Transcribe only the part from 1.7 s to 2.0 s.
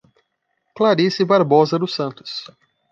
dos